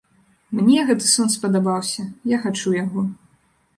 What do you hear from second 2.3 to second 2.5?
я